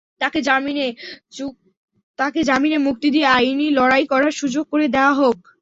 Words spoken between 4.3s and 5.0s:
সুযোগ করে